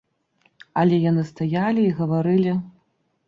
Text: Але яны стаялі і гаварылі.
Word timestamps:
Але 0.83 0.97
яны 1.09 1.25
стаялі 1.31 1.81
і 1.89 1.93
гаварылі. 1.99 2.57